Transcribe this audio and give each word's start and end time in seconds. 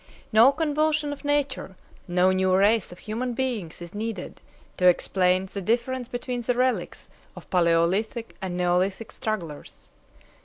No 0.33 0.51
convulsion 0.51 1.13
of 1.13 1.23
nature, 1.23 1.75
no 2.07 2.31
new 2.31 2.55
race 2.55 2.91
of 2.91 2.97
human 2.97 3.35
beings 3.35 3.83
is 3.83 3.93
needed 3.93 4.41
to 4.77 4.87
explain 4.87 5.45
the 5.45 5.61
difference 5.61 6.07
between 6.07 6.41
the 6.41 6.55
relics 6.55 7.07
of 7.35 7.47
Paleolithic 7.51 8.35
and 8.41 8.57
Neolithic 8.57 9.11
strugglers. 9.11 9.91